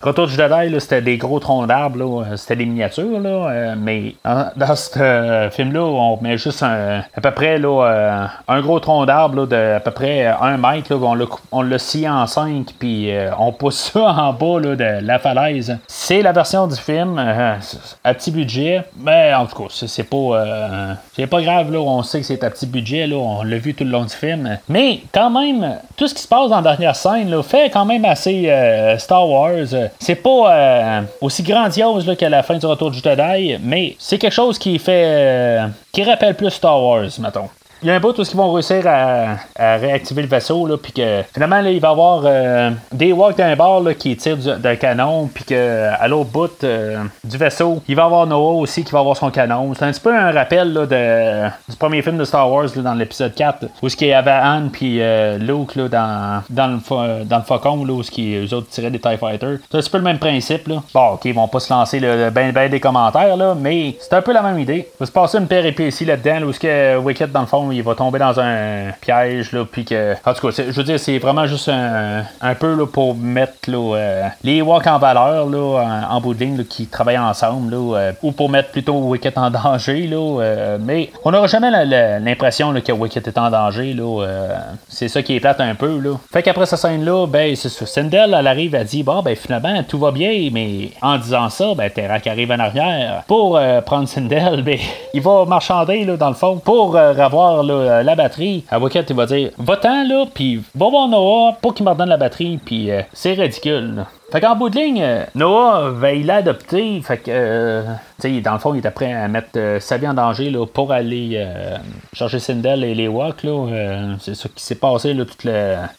[0.00, 5.48] retour du Jedi, c'était des gros troncs d'arbres, c'était des miniatures, là, mais dans ce
[5.52, 9.80] film-là, on met juste un, à peu près là, un gros tronc d'arbre de à
[9.80, 14.00] peu près un mètre, on, le, on le scie en cinq, puis on pousse ça
[14.00, 15.78] en bas de la falaise.
[15.86, 17.56] C'est la version du film euh,
[18.04, 18.82] à petit budget.
[18.96, 21.72] Mais en tout cas, c'est pas, euh, c'est pas grave.
[21.72, 23.06] Là, on sait que c'est à petit budget.
[23.06, 24.58] Là, on l'a vu tout le long du film.
[24.68, 28.04] Mais quand même, tout ce qui se passe dans la dernière scène fait quand même
[28.04, 29.66] assez euh, Star Wars.
[29.98, 34.32] C'est pas aussi grandiose là, qu'à la fin du Retour du Jedi, mais c'est quelque
[34.32, 35.60] chose qui fait.
[35.92, 37.48] qui rappelle plus Star Wars, mettons
[37.82, 40.92] il y a un bout où ils vont réussir à, réactiver le vaisseau, là, puis
[40.92, 44.58] que finalement, là, il va y avoir euh, des walks d'un bord là, qui tirent
[44.58, 48.84] d'un canon, puis qu'à l'autre bout euh, du vaisseau, il va y avoir Noah aussi
[48.84, 49.72] qui va avoir son canon.
[49.74, 53.34] C'est un petit peu un rappel là, du premier film de Star Wars dans l'épisode
[53.34, 57.44] 4, où ce y avait Anne puis euh, Luke là, dans, dans, le, dans le
[57.44, 59.58] Faucon, là, où ce eux autres tiraient des TIE Fighters.
[59.70, 60.68] C'est un petit peu le même principe.
[60.68, 60.82] Là.
[60.92, 64.22] Bon, ok, ils vont pas se lancer ben, ben des commentaires, là, mais c'est un
[64.22, 64.88] peu la même idée.
[64.94, 67.82] Il va se passer une péripétie là-dedans, où ce que Wicked, dans le fond, il
[67.82, 70.14] va tomber dans un piège, là, puis que.
[70.24, 73.54] En tout cas, je veux dire, c'est vraiment juste un, un peu là, pour mettre
[73.68, 78.32] euh, les walks en valeur, là, en, bout de ligne, qui travaillent ensemble, euh, ou
[78.32, 80.40] pour mettre plutôt Wicket en danger, là.
[80.40, 81.70] Euh, mais on n'aura jamais
[82.20, 83.96] l'impression que Wicket est en danger,
[84.88, 86.16] c'est ça qui est plate un peu, là.
[86.32, 87.70] Fait qu'après cette scène-là, ben, c'est.
[87.70, 91.74] Sindel, elle arrive, elle dit, bon, ben, finalement, tout va bien, mais en disant ça,
[91.74, 94.78] ben, Terra qui arrive en arrière pour prendre Sindel, ben,
[95.14, 99.26] il va marchander, là, dans le fond, pour avoir, là, la batterie, Avocat, il va
[99.26, 103.02] dire Va-t'en, là, puis va voir Noah pour qu'il me redonne la batterie, puis euh,
[103.12, 104.04] c'est ridicule.
[104.32, 107.00] Fait qu'en bout de ligne, euh, Noah va l'adopter.
[107.02, 107.82] Fait que, euh,
[108.20, 110.50] tu sais, dans le fond, il est prêt à mettre euh, sa vie en danger
[110.50, 111.46] là, pour aller
[112.12, 113.42] chercher Sindel et les Walk.
[113.42, 115.46] Là, c'est ça qui s'est passé là, toute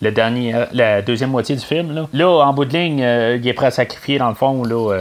[0.01, 1.93] dernier, la deuxième moitié du film.
[1.93, 2.07] Là.
[2.13, 4.93] là, en bout de ligne, il est prêt à sacrifier, dans le fond, là,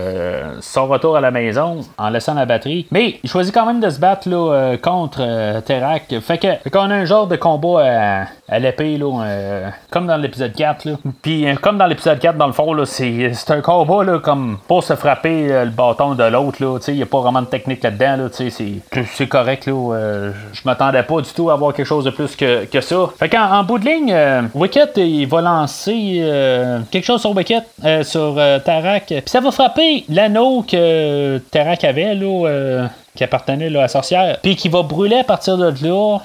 [0.61, 2.87] son retour à la maison en laissant la batterie.
[2.91, 6.15] Mais il choisit quand même de se battre là, contre Terak.
[6.21, 10.89] Fait que, qu'on a un genre de combat à, l'épée, là, comme dans l'épisode 4.
[11.23, 15.53] Puis, comme dans l'épisode 4, dans le fond, c'est un combat comme pour se frapper
[15.53, 16.79] euh, le bâton de l'autre.
[17.11, 18.29] Pas vraiment de technique là-dedans.
[18.33, 19.67] c'est correct.
[19.67, 22.81] Là, euh, je m'attendais pas du tout à avoir quelque chose de plus que, que
[22.81, 23.11] ça.
[23.19, 27.65] Fait qu'en en bout de ligne, euh, Wicket il va lancer quelque chose sur Wicket,
[28.03, 29.07] sur Tarak.
[29.07, 34.39] Puis ça va frapper l'anneau que Tarak avait là, qui appartenait à la sorcière.
[34.43, 36.19] Puis qui va brûler à partir de là.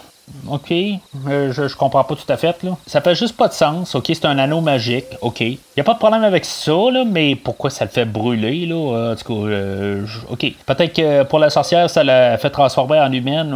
[0.47, 0.71] OK.
[0.71, 2.63] Euh, je, comprends pas tout à fait.
[2.63, 2.77] Là.
[2.87, 3.95] Ça fait juste pas de sens.
[3.95, 5.05] OK, c'est un anneau magique.
[5.21, 5.41] OK.
[5.41, 8.75] Y a pas de problème avec ça, là, mais pourquoi ça le fait brûler, là?
[8.75, 10.45] Euh, en tout cas, euh, OK.
[10.65, 13.53] Peut-être que pour la sorcière, ça l'a fait transformer en humaine.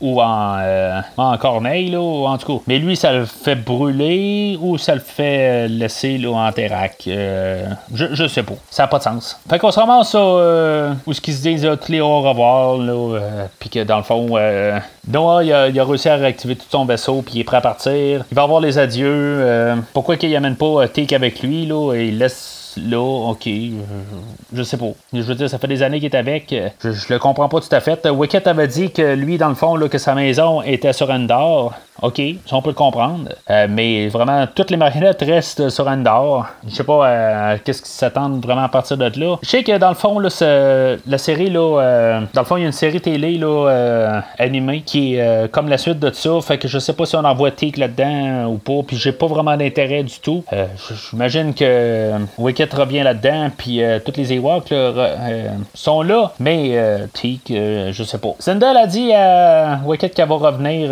[0.00, 2.62] Ou en, en corneille, là, en tout cas.
[2.66, 7.02] Mais lui, ça le fait brûler ou ça le fait laisser là, en terrac.
[7.06, 7.74] je,
[8.12, 8.54] je sais pas.
[8.70, 9.40] Ça n'a pas de sens.
[9.48, 13.18] Fait qu'on se ramasse où ce qu'ils se disent tous les au revoir, là,
[13.58, 14.38] puis que dans le fond,
[15.08, 17.56] Noah, il a, il a, réussi à réactiver tout son vaisseau, puis il est prêt
[17.56, 18.24] à partir.
[18.30, 19.44] Il va avoir les adieux.
[19.92, 23.70] pourquoi qu'il amène pas Take avec lui, là, et il laisse là, ok, euh,
[24.52, 24.86] je sais pas.
[25.12, 26.52] Je veux dire, ça fait des années qu'il est avec.
[26.52, 28.08] Euh, je, le comprends pas tout à fait.
[28.08, 31.74] Wicket avait dit que lui, dans le fond, que sa maison était sur Endor.
[32.00, 33.30] OK, ça on peut le comprendre.
[33.50, 36.46] Euh, mais vraiment, toutes les marionnettes restent sur Endor.
[36.66, 39.36] Je sais pas euh, qu'est-ce qu'ils s'attendent vraiment à partir de là.
[39.42, 40.28] Je sais que dans le fond, là,
[41.06, 44.82] la série, là, euh, dans le fond, il y a une série télé là, animée
[44.82, 46.40] qui est comme la suite de ça.
[46.40, 48.82] Fait que je sais pas si on envoie Teak là-dedans ou pas.
[48.86, 50.44] Puis j'ai pas vraiment d'intérêt du tout.
[51.10, 53.50] J'imagine que Wicket revient là-dedans.
[53.56, 54.72] Puis tous les Ewoks
[55.74, 56.32] sont là.
[56.38, 58.34] Mais Teak, je sais pas.
[58.38, 60.90] Sindel a dit à Wicket qu'elle va revenir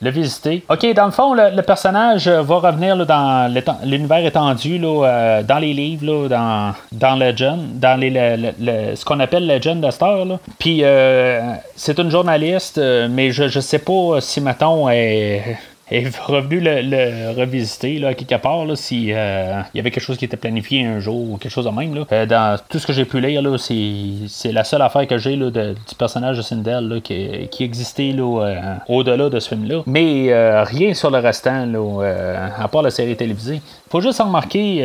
[0.00, 0.64] le visiter.
[0.68, 3.52] Ok, dans le fond, le, personnage va revenir dans
[3.84, 9.46] l'univers étendu, là, euh, dans les livres, dans, dans Legend, dans les, ce qu'on appelle
[9.46, 10.26] Legend de Star.
[10.58, 11.40] Puis euh,
[11.76, 15.56] c'est une journaliste, euh, mais je, je sais pas si, mettons, elle
[15.92, 20.36] est revenu le, revisiter là, quelque part s'il euh, y avait quelque chose qui était
[20.36, 21.94] planifié un jour ou quelque chose de même.
[21.94, 22.04] Là.
[22.12, 25.36] Euh, dans tout ce que j'ai pu lire, là, c'est, la seule affaire que j'ai
[25.36, 29.82] là, du personnage de Sindel là, qui, qui existait là, euh, au-delà de ce film-là.
[29.86, 30.32] Mais
[30.64, 33.60] rien sur le restant, là, à part la série télévisée.
[33.90, 34.82] Faut juste en remarquer,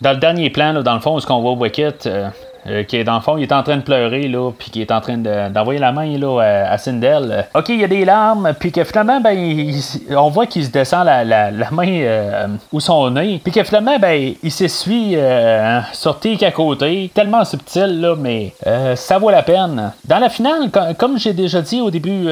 [0.00, 2.08] dans le dernier plan, là, dans le fond, ce qu'on voit Wicket
[2.66, 4.80] euh, qui est dans le fond, il est en train de pleurer, là, puis qui
[4.80, 7.46] est en train d'envoyer la main là, à, Sindel.
[7.54, 9.36] ok, il y a des larmes, puis que finalement, ben,
[10.10, 13.98] on voit qu'il se descend la, la, main euh, où son nez, puis que finalement,
[13.98, 19.42] ben, il s'essuie euh, sur à côté, tellement subtil, là, mais euh, ça vaut la
[19.42, 19.92] peine.
[20.04, 22.26] Dans la finale, comme j'ai déjà dit au début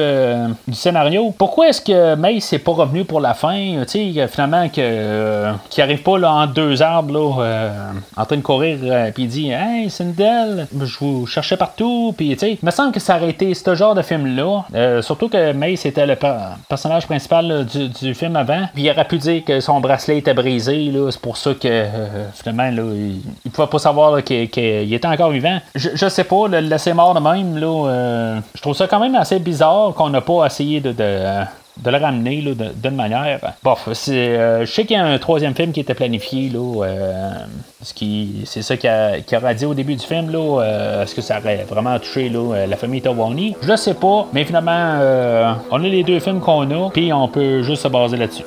[0.67, 4.69] du scénario, pourquoi est-ce que Mace n'est pas revenu pour la fin, tu sais, finalement,
[4.69, 7.71] que, qu'il arrive pas là, en deux arbres, là,
[8.15, 8.77] en train de courir,
[9.13, 12.91] puis il dit, hey, Sindel, je vous cherchais partout, puis tu sais, il me semble
[12.91, 14.63] que ça aurait été ce genre de film-là.
[14.73, 16.17] Euh, surtout que Mace était le
[16.67, 20.91] personnage principal du, film avant, puis il aurait pu dire que son bracelet était brisé,
[21.11, 25.59] c'est pour ça que euh, finalement, il, ne pouvait pas savoir qu'il était encore vivant.
[25.75, 28.99] Je, je sais pas, le laisser mort de même, là, euh, je trouve ça quand
[28.99, 30.93] même assez bizarre qu'on n'a pas essayé de
[31.83, 32.43] le ramener
[32.75, 33.39] d'une manière.
[33.63, 36.49] Bof, euh, je sais qu'il y a un troisième film qui était planifié.
[36.49, 37.33] Là, euh,
[37.81, 40.29] c'est ça qu'il a, aurait dit au début du film.
[40.29, 44.27] Là, euh, est-ce que ça aurait vraiment touché là, la famille Tawani Je sais pas,
[44.33, 44.99] mais finalement,
[45.71, 48.43] on a les deux films qu'on a, puis on peut juste se baser là-dessus.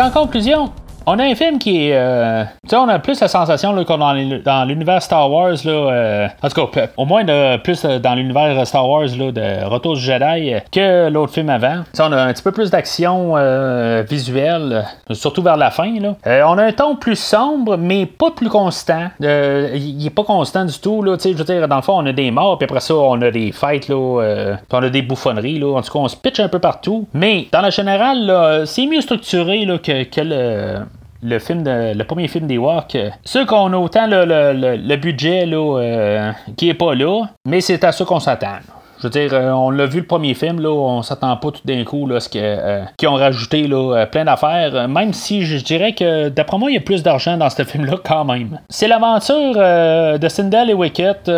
[0.00, 0.70] en conclusion,
[1.10, 1.96] on a un film qui est.
[1.96, 5.56] Euh, tu sais, on a plus la sensation qu'on dans, dans l'univers Star Wars.
[5.64, 9.32] Là, euh, en tout cas, au moins, a plus euh, dans l'univers Star Wars là,
[9.32, 11.84] de Retour du Jedi que l'autre film avant.
[11.94, 13.34] sais, on a un petit peu plus d'action
[14.08, 15.94] visuelle, surtout vers la fin.
[15.98, 16.14] Là.
[16.46, 19.08] on a un ton plus sombre, mais pas plus constant.
[19.20, 21.02] Il est pas constant du tout.
[21.02, 23.20] Là, je veux dire, dans le fond, on a des morts, puis après ça, on
[23.22, 25.58] a des fights, là, puis on a des bouffonneries.
[25.58, 25.78] Là.
[25.78, 27.06] En tout cas, on se pitch un peu partout.
[27.14, 30.78] Mais dans le général, c'est mieux structuré là, que, que le
[31.22, 32.96] le film le premier film des Walk.
[33.24, 38.04] Ceux qu'on a autant le, budget euh, qui est pas là, mais c'est à ça
[38.04, 38.58] qu'on s'attend.
[38.98, 41.60] Je veux dire, euh, on l'a vu le premier film, là, on s'attend pas tout
[41.64, 45.92] d'un coup là, ce euh, qu'ils ont rajouté euh, plein d'affaires, même si je dirais
[45.92, 48.58] que d'après moi, il y a plus d'argent dans ce film-là quand même.
[48.68, 51.30] C'est l'aventure de Sindel et Wicket,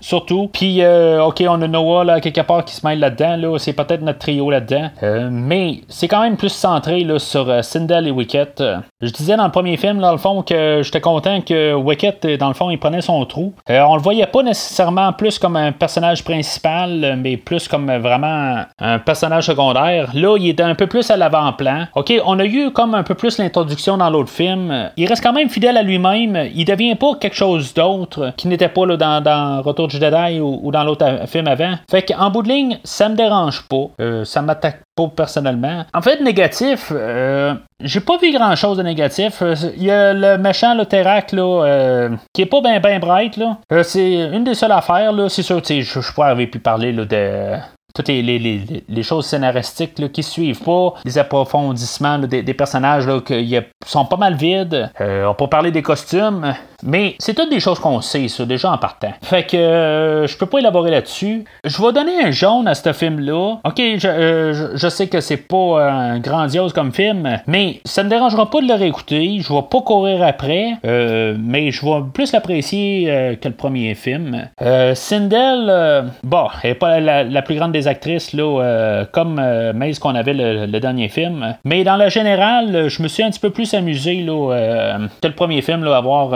[0.00, 0.48] surtout.
[0.52, 4.00] Puis, ok, on a Noah là, quelque part qui se mêle là-dedans, là, c'est peut-être
[4.00, 4.90] notre trio là-dedans.
[5.30, 8.62] mais c'est quand même plus centré là, sur Sindel et Wicket.
[9.02, 12.48] Je disais dans le premier film, dans le fond, que j'étais content que Wicket, dans
[12.48, 13.52] le fond, il prenait son trou.
[13.68, 16.69] on le voyait pas nécessairement plus comme un personnage principal
[17.16, 20.10] mais plus comme vraiment un personnage secondaire.
[20.14, 21.86] Là, il est un peu plus à l'avant-plan.
[21.94, 24.90] OK, on a eu comme un peu plus l'introduction dans l'autre film.
[24.96, 26.48] Il reste quand même fidèle à lui-même.
[26.54, 30.70] Il devient pas quelque chose d'autre qui n'était pas là, dans, Retour du Jedi ou,
[30.70, 31.74] dans l'autre film avant.
[31.90, 33.86] Fait qu'en bout de ligne, ça me dérange pas.
[34.00, 35.84] Euh, ça m'attaque pas personnellement.
[35.94, 39.42] En fait, négatif, euh, j'ai pas vu grand chose de négatif.
[39.76, 43.36] Il y a le méchant, le Terak, là, euh, qui est pas bien ben bright.
[43.36, 43.58] Là.
[43.82, 45.12] c'est une des seules affaires.
[45.12, 45.28] Là.
[45.28, 47.56] C'est sûr, je, je pourrais avoir pu parler de
[47.94, 54.16] toutes les, choses scénaristiques là, qui suivent pas, les approfondissements des, personnages qui sont pas
[54.16, 54.90] mal vides.
[55.00, 58.78] Euh, on peut parler des costumes, mais c'est toutes des choses qu'on sait, déjà en
[58.78, 59.12] partant.
[59.22, 61.44] Fait que euh, je peux pas élaborer là-dessus.
[61.64, 63.58] Je vais donner un jaune à ce film-là.
[63.64, 68.50] Ok, je, euh, sais que c'est pas un grandiose comme film, mais ça me dérangera
[68.50, 69.38] pas de le réécouter.
[69.40, 74.48] Je vais pas courir après, mais je vais plus l'apprécier que le premier film.
[74.94, 79.34] Sindel, bon, elle est pas la, plus grande des actrices, là, comme
[79.74, 83.40] Maze qu'on avait le, dernier film, mais dans la générale, je me suis un petit
[83.40, 86.30] peu plus amusé là, que le premier film à voir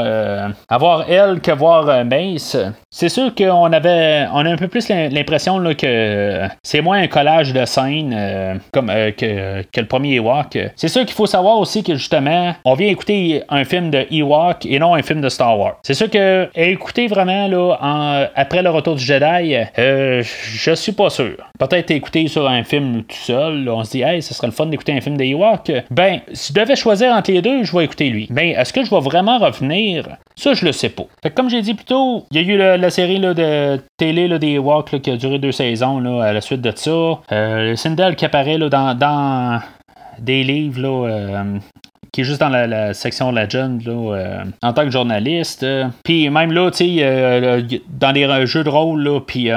[0.69, 2.57] avoir euh, elle que voir euh, Mace.
[2.91, 7.53] C'est sûr qu'on avait on a un peu plus l'impression que c'est moins un collage
[7.53, 10.59] de scènes euh, comme que, le premier Ewok.
[10.77, 14.67] C'est sûr qu'il faut savoir aussi que justement, on vient écouter un film de Ewok
[14.67, 15.77] et non un film de Star Wars.
[15.83, 21.34] C'est sûr que écouter vraiment là, après le retour du Jedi, je suis pas sûr.
[21.59, 24.67] Peut-être écouter sur un film tout seul, on se dit, hey, ce serait le fun
[24.67, 25.73] d'écouter un film de Ewok.
[25.91, 28.27] Ben, si je devais choisir entre les deux, je vais écouter lui.
[28.31, 30.09] Mais est-ce que je vais vraiment revenir?
[30.37, 31.05] Ça, je le sais pas.
[31.35, 34.59] comme j'ai dit plus tôt, il y a eu la, série de télé là, des
[34.59, 36.91] Walks qui a duré deux saisons là, à la suite de ça.
[36.91, 39.61] Euh, le Sindel qui apparaît dans, dans
[40.19, 41.59] des livres là, euh,
[42.15, 45.67] qui est juste dans la, section Legend là, euh, en tant que journaliste.
[46.05, 49.51] Puis même là, tu sais, dans des jeux de rôle, là, puis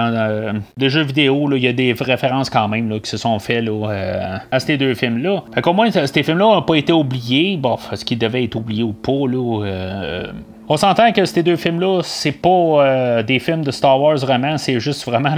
[0.76, 3.64] des jeux vidéo, il y a des références quand même là, qui se sont faites
[4.52, 5.44] à ces deux films-là.
[5.54, 7.58] Fait qu'au moins, ces films-là n'ont pas été oubliés.
[7.58, 10.24] Bon, ce qu'ils devaient être oubliés ou pas, là
[10.70, 14.58] on s'entend que ces deux films-là, c'est pas euh, des films de Star Wars vraiment,
[14.58, 15.34] c'est juste vraiment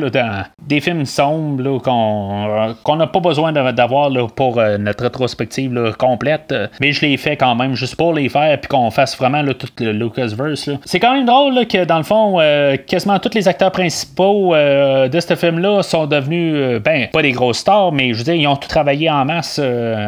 [0.68, 6.54] des films sombres qu'on n'a pas besoin d'avoir pour euh, notre rétrospective complète.
[6.82, 9.68] Mais je les fais quand même juste pour les faire puis qu'on fasse vraiment tout
[9.80, 10.70] le Lucasverse.
[10.86, 15.20] C'est quand même drôle que dans le fond, euh, quasiment tous les acteurs principaux de
[15.20, 18.56] ce film-là sont devenus, ben, pas des grosses stars, mais je veux dire, ils ont
[18.56, 19.62] tout travaillé en masse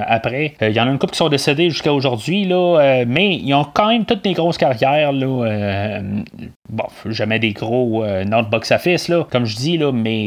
[0.07, 0.53] après.
[0.61, 3.65] Il y en a une couple qui sont décédés jusqu'à aujourd'hui, là, mais ils ont
[3.71, 5.10] quand même toutes des grosses carrières.
[5.11, 5.99] Euh,
[6.69, 10.23] bon, jamais des gros euh, box-office, là, comme je dis, là, mais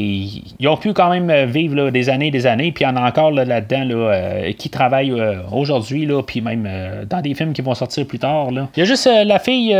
[0.58, 2.96] ils ont pu quand même euh, vivre des années des années, puis il y en
[2.96, 5.14] a encore là-dedans là, qui travaillent
[5.52, 6.68] aujourd'hui, là, puis même
[7.08, 8.50] dans des films qui vont sortir plus tard.
[8.50, 8.68] Là.
[8.76, 9.76] Il y a juste la fille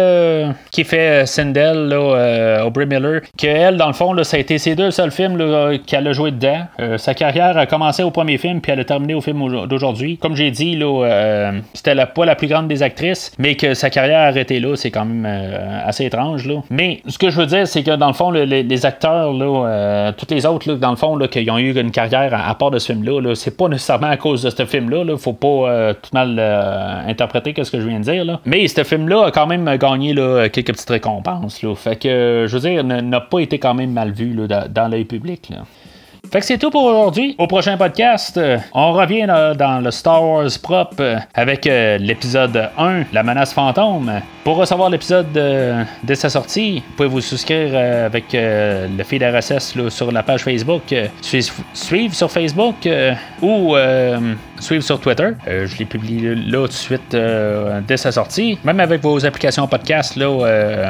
[0.71, 4.59] qui fait Sindel, là, Aubrey Miller, que elle, dans le fond, là, ça a été
[4.59, 5.39] ses deux seuls films
[5.87, 6.67] qu'elle a joué dedans.
[6.99, 10.19] sa carrière a commencé au premier film, puis elle a terminé au film d'aujourd'hui.
[10.19, 14.21] Comme j'ai dit, là, c'était pas la plus grande des actrices, mais que sa carrière
[14.21, 16.47] a arrêté là, c'est quand même euh, assez étrange.
[16.47, 16.63] Là.
[16.71, 20.13] Mais ce que je veux dire, c'est que dans le fond, les acteurs, là, euh,
[20.17, 22.79] tous les autres, là, dans le fond, qui ont eu une carrière à, part de
[22.79, 25.05] ce film-là, c'est pas nécessairement à cause de ce film-là.
[25.05, 25.17] Là.
[25.17, 26.39] Faut pas euh, tout mal
[27.09, 28.41] interpréter ce que je viens de dire.
[28.47, 30.15] Mais ce film-là a quand même gagné
[30.51, 31.65] quelques petites récompenses.
[31.77, 35.51] Fait que, je veux dire, n'a pas été quand même mal vu dans, l'œil public.
[36.33, 37.35] Fait que c'est tout pour aujourd'hui.
[37.39, 42.71] Au prochain podcast, euh, on revient dans le Star Wars propre euh, avec euh, l'épisode
[42.77, 44.21] 1, La menace fantôme.
[44.43, 45.33] Pour recevoir l'épisode
[46.03, 50.95] dès sa sortie, vous pouvez vous souscrire avec le feed RSS sur la page Facebook,
[51.23, 52.87] suivre, sur Facebook
[53.41, 53.75] ou
[54.61, 55.31] suivre sur Twitter.
[55.47, 57.17] je l'ai publié là tout de suite
[57.87, 58.59] dès sa sortie.
[58.65, 60.29] Même avec vos applications podcast, là,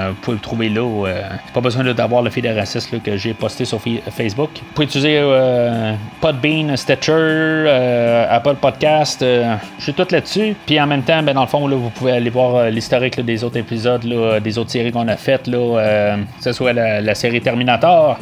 [0.09, 1.05] vous pouvez le trouver là.
[1.53, 4.51] pas besoin d'avoir le feed RSS que j'ai posté sur Facebook.
[4.55, 9.23] Vous pouvez utiliser euh, Podbean, Stitcher, euh, Apple Podcast.
[9.23, 10.57] Euh, je suis tout là-dessus.
[10.67, 13.45] Puis en même temps, ben, dans le fond, là, vous pouvez aller voir l'historique des
[13.45, 14.05] autres épisodes,
[14.43, 18.19] des autres séries qu'on a faites, là, que ce soit la, série Terminator,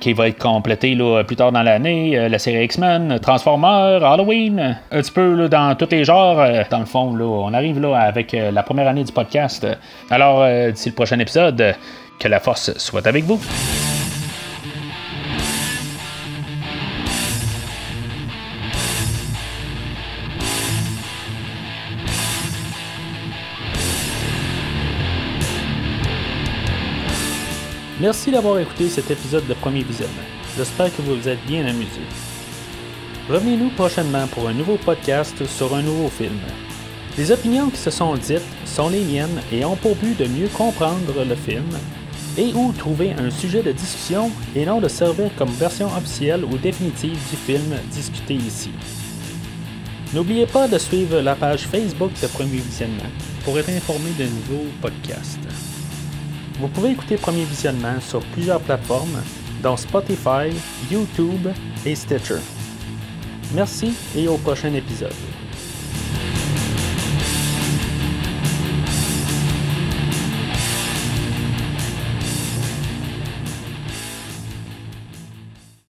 [0.00, 5.10] qui va être complétée plus tard dans l'année, la série X-Men, Transformers, Halloween, un petit
[5.10, 6.46] peu dans tous les genres.
[6.70, 9.66] dans le fond, on arrive là avec la première année du podcast.
[10.10, 11.74] Alors, d'ici le prochain épisode,
[12.18, 13.40] que la force soit avec vous.
[28.02, 30.24] Merci d'avoir écouté cet épisode de Premier Visionnement.
[30.56, 32.00] J'espère que vous vous êtes bien amusé.
[33.28, 36.40] Revenez-nous prochainement pour un nouveau podcast sur un nouveau film.
[37.16, 40.48] Les opinions qui se sont dites sont les miennes et ont pour but de mieux
[40.48, 41.68] comprendre le film
[42.36, 46.58] et ou trouver un sujet de discussion et non de servir comme version officielle ou
[46.58, 48.70] définitive du film discuté ici.
[50.12, 53.10] N'oubliez pas de suivre la page Facebook de Premier Visionnement
[53.44, 55.38] pour être informé de nouveaux podcasts.
[56.58, 59.22] Vous pouvez écouter Premier Visionnement sur plusieurs plateformes,
[59.62, 60.50] dont Spotify,
[60.90, 61.48] YouTube
[61.86, 62.40] et Stitcher.
[63.54, 65.12] Merci et au prochain épisode.